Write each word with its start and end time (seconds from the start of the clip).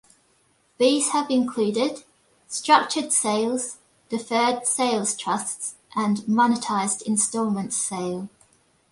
These 0.79 1.09
have 1.11 1.29
included: 1.29 2.03
Structured 2.47 3.11
Sales, 3.13 3.77
Deferred 4.09 4.65
Sales 4.65 5.15
Trusts 5.15 5.75
and 5.95 6.17
Monetized 6.21 7.03
Installment 7.03 7.71
Sale. 7.71 8.27